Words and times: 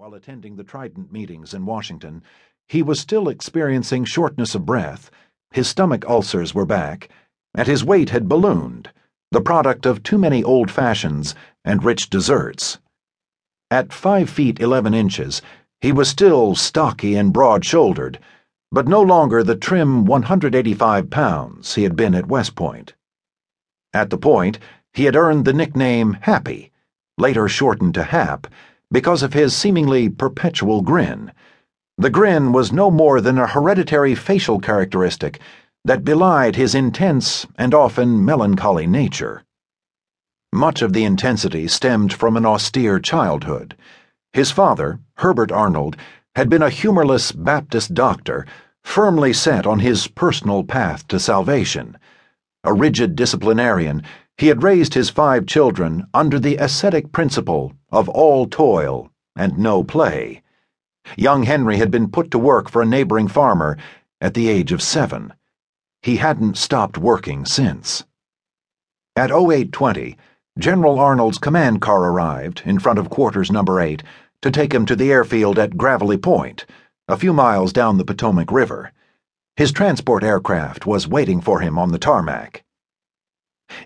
while 0.00 0.14
attending 0.14 0.56
the 0.56 0.64
Trident 0.64 1.12
meetings 1.12 1.52
in 1.52 1.66
Washington, 1.66 2.22
he 2.66 2.82
was 2.82 2.98
still 2.98 3.28
experiencing 3.28 4.02
shortness 4.02 4.54
of 4.54 4.64
breath, 4.64 5.10
his 5.50 5.68
stomach 5.68 6.08
ulcers 6.08 6.54
were 6.54 6.64
back, 6.64 7.10
and 7.54 7.68
his 7.68 7.84
weight 7.84 8.08
had 8.08 8.26
ballooned, 8.26 8.90
the 9.30 9.42
product 9.42 9.84
of 9.84 10.02
too 10.02 10.16
many 10.16 10.42
old 10.42 10.70
fashions 10.70 11.34
and 11.66 11.84
rich 11.84 12.08
desserts. 12.08 12.78
At 13.70 13.92
five 13.92 14.30
feet 14.30 14.58
eleven 14.58 14.94
inches, 14.94 15.42
he 15.82 15.92
was 15.92 16.08
still 16.08 16.54
stocky 16.54 17.14
and 17.14 17.30
broad 17.30 17.62
shouldered, 17.62 18.18
but 18.72 18.88
no 18.88 19.02
longer 19.02 19.42
the 19.42 19.54
trim 19.54 20.06
185 20.06 21.10
pounds 21.10 21.74
he 21.74 21.82
had 21.82 21.94
been 21.94 22.14
at 22.14 22.26
West 22.26 22.54
Point. 22.54 22.94
At 23.92 24.08
the 24.08 24.16
point, 24.16 24.58
he 24.94 25.04
had 25.04 25.14
earned 25.14 25.44
the 25.44 25.52
nickname 25.52 26.14
Happy, 26.22 26.72
later 27.18 27.48
shortened 27.48 27.92
to 27.92 28.04
Hap, 28.04 28.46
because 28.92 29.22
of 29.22 29.32
his 29.32 29.56
seemingly 29.56 30.08
perpetual 30.08 30.82
grin. 30.82 31.32
The 31.98 32.10
grin 32.10 32.52
was 32.52 32.72
no 32.72 32.90
more 32.90 33.20
than 33.20 33.38
a 33.38 33.46
hereditary 33.46 34.14
facial 34.14 34.58
characteristic 34.58 35.38
that 35.84 36.04
belied 36.04 36.56
his 36.56 36.74
intense 36.74 37.46
and 37.56 37.74
often 37.74 38.24
melancholy 38.24 38.86
nature. 38.86 39.44
Much 40.52 40.82
of 40.82 40.92
the 40.92 41.04
intensity 41.04 41.68
stemmed 41.68 42.12
from 42.12 42.36
an 42.36 42.44
austere 42.44 42.98
childhood. 42.98 43.76
His 44.32 44.50
father, 44.50 44.98
Herbert 45.16 45.52
Arnold, 45.52 45.96
had 46.34 46.48
been 46.48 46.62
a 46.62 46.70
humorless 46.70 47.32
Baptist 47.32 47.94
doctor, 47.94 48.46
firmly 48.82 49.32
set 49.32 49.66
on 49.66 49.78
his 49.78 50.08
personal 50.08 50.64
path 50.64 51.06
to 51.08 51.20
salvation. 51.20 51.96
A 52.64 52.72
rigid 52.72 53.14
disciplinarian, 53.14 54.02
he 54.36 54.48
had 54.48 54.62
raised 54.62 54.94
his 54.94 55.10
five 55.10 55.46
children 55.46 56.06
under 56.14 56.38
the 56.38 56.56
ascetic 56.56 57.12
principle 57.12 57.72
of 57.90 58.08
all 58.08 58.46
toil 58.46 59.10
and 59.36 59.58
no 59.58 59.82
play. 59.82 60.42
Young 61.16 61.44
Henry 61.44 61.78
had 61.78 61.90
been 61.90 62.10
put 62.10 62.30
to 62.30 62.38
work 62.38 62.70
for 62.70 62.82
a 62.82 62.86
neighboring 62.86 63.28
farmer 63.28 63.76
at 64.20 64.34
the 64.34 64.48
age 64.48 64.70
of 64.72 64.82
seven. 64.82 65.32
He 66.02 66.16
hadn't 66.16 66.56
stopped 66.56 66.98
working 66.98 67.44
since. 67.44 68.04
At 69.16 69.30
0820, 69.30 70.16
General 70.58 70.98
Arnold's 70.98 71.38
command 71.38 71.80
car 71.80 72.04
arrived 72.04 72.62
in 72.64 72.78
front 72.78 72.98
of 72.98 73.10
quarters 73.10 73.50
number 73.50 73.80
8 73.80 74.02
to 74.42 74.50
take 74.50 74.72
him 74.72 74.86
to 74.86 74.96
the 74.96 75.10
airfield 75.10 75.58
at 75.58 75.76
Gravelly 75.76 76.16
Point, 76.16 76.66
a 77.08 77.16
few 77.16 77.32
miles 77.32 77.72
down 77.72 77.98
the 77.98 78.04
Potomac 78.04 78.52
River. 78.52 78.92
His 79.56 79.72
transport 79.72 80.22
aircraft 80.22 80.86
was 80.86 81.08
waiting 81.08 81.40
for 81.40 81.60
him 81.60 81.78
on 81.78 81.92
the 81.92 81.98
tarmac. 81.98 82.64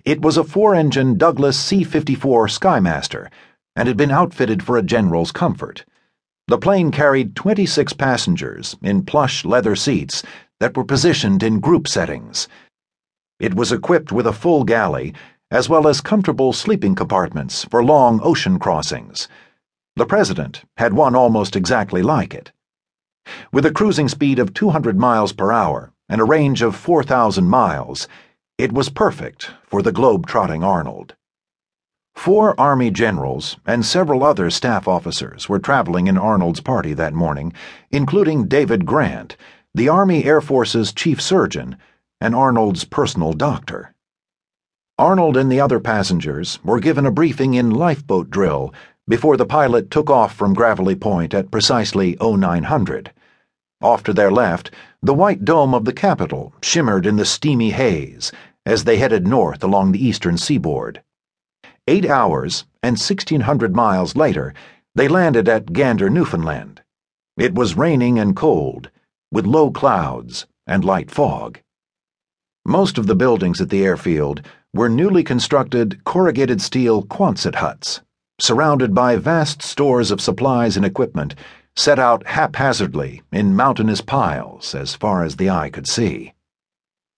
It 0.04 0.20
was 0.20 0.36
a 0.36 0.44
four 0.44 0.74
engine 0.74 1.18
Douglas 1.18 1.58
C 1.58 1.84
54 1.84 2.48
Skymaster 2.48 3.28
and 3.76 3.88
had 3.88 3.96
been 3.96 4.10
outfitted 4.10 4.62
for 4.62 4.76
a 4.76 4.82
general's 4.82 5.32
comfort. 5.32 5.84
The 6.46 6.58
plane 6.58 6.90
carried 6.90 7.34
26 7.36 7.94
passengers 7.94 8.76
in 8.82 9.04
plush 9.04 9.44
leather 9.44 9.74
seats 9.74 10.22
that 10.60 10.76
were 10.76 10.84
positioned 10.84 11.42
in 11.42 11.60
group 11.60 11.88
settings. 11.88 12.48
It 13.40 13.54
was 13.54 13.72
equipped 13.72 14.12
with 14.12 14.26
a 14.26 14.32
full 14.32 14.64
galley 14.64 15.14
as 15.50 15.68
well 15.68 15.86
as 15.86 16.00
comfortable 16.00 16.52
sleeping 16.52 16.94
compartments 16.94 17.64
for 17.64 17.84
long 17.84 18.20
ocean 18.22 18.58
crossings. 18.58 19.28
The 19.96 20.06
President 20.06 20.64
had 20.76 20.92
one 20.92 21.14
almost 21.14 21.54
exactly 21.54 22.02
like 22.02 22.34
it. 22.34 22.52
With 23.52 23.64
a 23.64 23.72
cruising 23.72 24.08
speed 24.08 24.38
of 24.38 24.52
200 24.52 24.98
miles 24.98 25.32
per 25.32 25.52
hour 25.52 25.92
and 26.08 26.20
a 26.20 26.24
range 26.24 26.60
of 26.60 26.76
4,000 26.76 27.48
miles, 27.48 28.08
it 28.58 28.72
was 28.72 28.88
perfect 28.88 29.50
for 29.66 29.80
the 29.80 29.92
globe-trotting 29.92 30.64
Arnold. 30.64 31.14
Four 32.14 32.58
Army 32.58 32.90
generals 32.90 33.56
and 33.66 33.84
several 33.84 34.24
other 34.24 34.48
staff 34.48 34.88
officers 34.88 35.48
were 35.48 35.58
traveling 35.58 36.06
in 36.06 36.16
Arnold's 36.16 36.60
party 36.60 36.94
that 36.94 37.12
morning, 37.12 37.52
including 37.90 38.48
David 38.48 38.86
Grant, 38.86 39.36
the 39.74 39.88
Army 39.88 40.24
Air 40.24 40.40
Force's 40.40 40.92
chief 40.92 41.20
surgeon, 41.20 41.76
and 42.20 42.34
Arnold's 42.34 42.84
personal 42.84 43.34
doctor. 43.34 43.94
Arnold 44.98 45.36
and 45.36 45.52
the 45.52 45.60
other 45.60 45.80
passengers 45.80 46.60
were 46.64 46.80
given 46.80 47.04
a 47.04 47.10
briefing 47.10 47.54
in 47.54 47.70
lifeboat 47.70 48.30
drill 48.30 48.72
before 49.06 49.36
the 49.36 49.44
pilot 49.44 49.90
took 49.90 50.08
off 50.08 50.34
from 50.34 50.54
Gravelly 50.54 50.94
Point 50.94 51.34
at 51.34 51.50
precisely 51.50 52.16
0900. 52.22 53.10
Off 53.82 54.02
to 54.04 54.14
their 54.14 54.30
left, 54.30 54.70
the 55.02 55.12
white 55.12 55.44
dome 55.44 55.74
of 55.74 55.84
the 55.84 55.92
Capitol 55.92 56.54
shimmered 56.62 57.04
in 57.04 57.16
the 57.16 57.26
steamy 57.26 57.72
haze 57.72 58.32
as 58.64 58.84
they 58.84 58.96
headed 58.96 59.26
north 59.26 59.62
along 59.62 59.92
the 59.92 60.02
eastern 60.02 60.38
seaboard. 60.38 61.02
Eight 61.86 62.08
hours 62.08 62.64
and 62.82 62.96
1,600 62.96 63.76
miles 63.76 64.16
later, 64.16 64.54
they 64.94 65.06
landed 65.06 65.48
at 65.50 65.72
Gander, 65.74 66.08
Newfoundland. 66.08 66.80
It 67.36 67.54
was 67.54 67.76
raining 67.76 68.18
and 68.18 68.34
cold, 68.34 68.90
with 69.30 69.44
low 69.44 69.70
clouds 69.70 70.46
and 70.66 70.82
light 70.82 71.10
fog. 71.10 71.60
Most 72.64 72.96
of 72.96 73.06
the 73.06 73.14
buildings 73.14 73.60
at 73.60 73.68
the 73.68 73.84
airfield 73.84 74.40
were 74.72 74.88
newly 74.88 75.22
constructed 75.22 76.02
corrugated 76.04 76.62
steel 76.62 77.02
Quonset 77.02 77.56
huts, 77.56 78.00
surrounded 78.40 78.94
by 78.94 79.16
vast 79.16 79.60
stores 79.60 80.10
of 80.10 80.22
supplies 80.22 80.78
and 80.78 80.86
equipment 80.86 81.34
set 81.76 81.98
out 81.98 82.26
haphazardly 82.26 83.20
in 83.30 83.54
mountainous 83.54 84.00
piles 84.00 84.74
as 84.74 84.94
far 84.94 85.22
as 85.22 85.36
the 85.36 85.50
eye 85.50 85.68
could 85.68 85.86
see. 85.86 86.32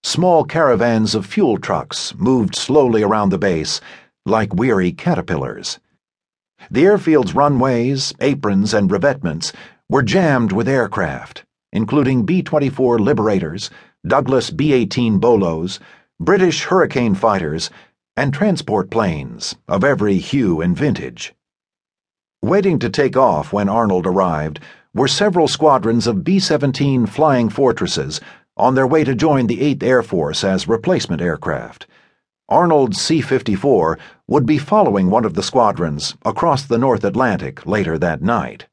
Small 0.02 0.44
caravans 0.44 1.14
of 1.14 1.26
fuel 1.26 1.58
trucks 1.58 2.14
moved 2.16 2.56
slowly 2.56 3.02
around 3.02 3.28
the 3.28 3.38
base 3.38 3.80
like 4.26 4.52
weary 4.52 4.90
caterpillars. 4.90 5.78
The 6.70 6.84
airfield's 6.84 7.34
runways, 7.34 8.12
aprons, 8.20 8.74
and 8.74 8.90
revetments 8.90 9.52
were 9.88 10.02
jammed 10.02 10.50
with 10.50 10.68
aircraft, 10.68 11.44
including 11.72 12.24
B 12.24 12.42
24 12.42 12.98
Liberators, 12.98 13.70
Douglas 14.04 14.50
B 14.50 14.72
18 14.72 15.20
Bolos, 15.20 15.78
British 16.18 16.64
Hurricane 16.64 17.14
fighters, 17.14 17.70
and 18.16 18.34
transport 18.34 18.90
planes 18.90 19.54
of 19.68 19.84
every 19.84 20.16
hue 20.18 20.60
and 20.60 20.76
vintage. 20.76 21.32
Waiting 22.42 22.80
to 22.80 22.90
take 22.90 23.16
off 23.16 23.52
when 23.52 23.68
Arnold 23.68 24.06
arrived 24.06 24.58
were 24.92 25.06
several 25.06 25.46
squadrons 25.46 26.08
of 26.08 26.24
B 26.24 26.40
17 26.40 27.06
Flying 27.06 27.48
Fortresses 27.48 28.20
on 28.56 28.74
their 28.74 28.86
way 28.86 29.04
to 29.04 29.14
join 29.14 29.46
the 29.46 29.74
8th 29.74 29.82
Air 29.84 30.02
Force 30.02 30.42
as 30.42 30.66
replacement 30.66 31.22
aircraft. 31.22 31.86
Arnold's 32.48 33.00
C 33.00 33.20
54 33.20 33.98
would 34.28 34.46
be 34.46 34.56
following 34.56 35.10
one 35.10 35.24
of 35.24 35.34
the 35.34 35.42
squadrons 35.42 36.14
across 36.24 36.62
the 36.64 36.78
North 36.78 37.02
Atlantic 37.02 37.66
later 37.66 37.98
that 37.98 38.22
night. 38.22 38.66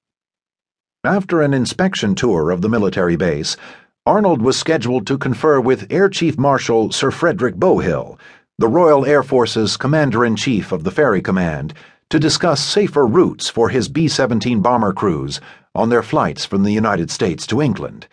After 1.04 1.42
an 1.42 1.56
inspection 1.56 2.14
tour 2.14 2.52
of 2.52 2.62
the 2.62 2.70
military 2.70 3.16
base, 3.16 3.58
Arnold 4.06 4.44
was 4.44 4.60
scheduled 4.60 5.08
to 5.08 5.18
confer 5.18 5.60
with 5.60 5.92
Air 5.92 6.08
Chief 6.08 6.38
Marshal 6.38 6.92
Sir 6.92 7.10
Frederick 7.10 7.56
Bowhill, 7.56 8.20
the 8.60 8.68
Royal 8.68 9.08
Air 9.08 9.24
Force's 9.24 9.76
Commander 9.76 10.24
in 10.24 10.36
Chief 10.36 10.72
of 10.72 10.84
the 10.84 10.92
Ferry 10.92 11.24
Command 11.24 11.74
to 12.12 12.20
discuss 12.20 12.64
safer 12.64 13.08
routes 13.08 13.50
for 13.50 13.70
his 13.70 13.90
B 13.90 14.08
17 14.08 14.62
bomber 14.62 14.94
crews 14.94 15.42
on 15.74 15.90
their 15.90 16.04
flights 16.04 16.46
from 16.46 16.62
the 16.62 16.72
United 16.72 17.10
States 17.10 17.48
to 17.48 17.60
England. 17.60 18.08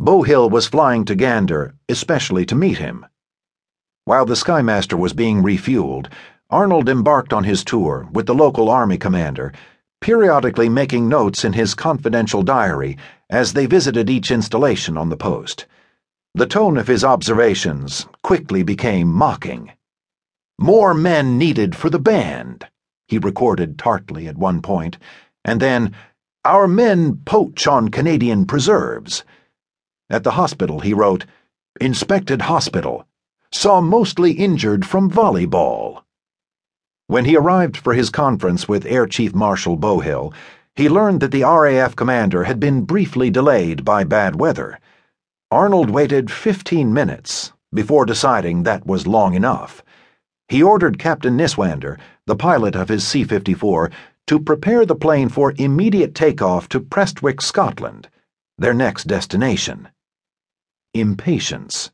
Bowhill 0.00 0.48
was 0.48 0.68
flying 0.68 1.04
to 1.06 1.16
Gander 1.16 1.74
especially 1.88 2.46
to 2.46 2.54
meet 2.54 2.78
him. 2.78 3.04
While 4.04 4.26
the 4.26 4.34
Skymaster 4.34 4.98
was 4.98 5.12
being 5.12 5.42
refueled, 5.42 6.08
Arnold 6.50 6.88
embarked 6.88 7.32
on 7.32 7.44
his 7.44 7.64
tour 7.64 8.08
with 8.12 8.26
the 8.26 8.34
local 8.34 8.68
army 8.68 8.98
commander, 8.98 9.52
periodically 10.00 10.68
making 10.68 11.08
notes 11.08 11.44
in 11.44 11.52
his 11.52 11.74
confidential 11.74 12.42
diary 12.42 12.96
as 13.28 13.52
they 13.52 13.66
visited 13.66 14.10
each 14.10 14.30
installation 14.30 14.96
on 14.96 15.08
the 15.08 15.16
post. 15.16 15.66
The 16.34 16.46
tone 16.46 16.76
of 16.76 16.88
his 16.88 17.04
observations 17.04 18.06
quickly 18.22 18.62
became 18.62 19.12
mocking. 19.12 19.72
More 20.58 20.94
men 20.94 21.38
needed 21.38 21.76
for 21.76 21.90
the 21.90 21.98
band 21.98 22.66
he 23.10 23.18
recorded 23.18 23.76
tartly 23.76 24.28
at 24.28 24.38
one 24.38 24.62
point, 24.62 24.96
and 25.44 25.58
then, 25.58 25.92
Our 26.44 26.68
men 26.68 27.16
poach 27.24 27.66
on 27.66 27.88
Canadian 27.88 28.46
preserves. 28.46 29.24
At 30.08 30.22
the 30.22 30.30
hospital, 30.30 30.78
he 30.78 30.94
wrote, 30.94 31.26
Inspected 31.80 32.42
hospital. 32.42 33.04
Saw 33.52 33.80
mostly 33.80 34.32
injured 34.32 34.86
from 34.86 35.10
volleyball. 35.10 36.02
When 37.08 37.24
he 37.24 37.36
arrived 37.36 37.76
for 37.76 37.94
his 37.94 38.08
conference 38.08 38.68
with 38.68 38.86
Air 38.86 39.06
Chief 39.06 39.34
Marshal 39.34 39.76
Bowhill, 39.76 40.32
he 40.76 40.88
learned 40.88 41.20
that 41.20 41.32
the 41.32 41.42
RAF 41.42 41.96
commander 41.96 42.44
had 42.44 42.60
been 42.60 42.84
briefly 42.84 43.28
delayed 43.28 43.84
by 43.84 44.04
bad 44.04 44.38
weather. 44.38 44.78
Arnold 45.50 45.90
waited 45.90 46.30
15 46.30 46.92
minutes 46.94 47.52
before 47.74 48.06
deciding 48.06 48.62
that 48.62 48.86
was 48.86 49.08
long 49.08 49.34
enough. 49.34 49.82
He 50.48 50.62
ordered 50.62 50.98
Captain 50.98 51.36
Niswander, 51.36 51.98
the 52.26 52.36
pilot 52.36 52.76
of 52.76 52.88
his 52.88 53.06
C 53.06 53.24
54, 53.24 53.90
to 54.28 54.38
prepare 54.38 54.86
the 54.86 54.94
plane 54.94 55.28
for 55.28 55.54
immediate 55.56 56.14
takeoff 56.14 56.68
to 56.68 56.78
Prestwick, 56.78 57.40
Scotland, 57.40 58.08
their 58.56 58.74
next 58.74 59.08
destination. 59.08 59.88
Impatience. 60.94 61.90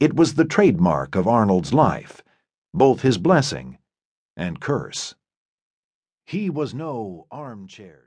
It 0.00 0.14
was 0.14 0.34
the 0.34 0.44
trademark 0.44 1.14
of 1.14 1.28
Arnold's 1.28 1.72
life, 1.72 2.22
both 2.74 3.02
his 3.02 3.18
blessing 3.18 3.78
and 4.36 4.60
curse. 4.60 5.14
He 6.24 6.50
was 6.50 6.74
no 6.74 7.26
armchair. 7.30 8.00